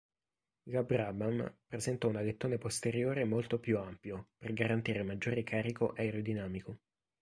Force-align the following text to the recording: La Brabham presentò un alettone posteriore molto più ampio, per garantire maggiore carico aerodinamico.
La 0.71 0.81
Brabham 0.81 1.57
presentò 1.67 2.07
un 2.07 2.15
alettone 2.15 2.57
posteriore 2.57 3.23
molto 3.23 3.59
più 3.59 3.77
ampio, 3.77 4.29
per 4.35 4.51
garantire 4.51 5.03
maggiore 5.03 5.43
carico 5.43 5.93
aerodinamico. 5.95 6.79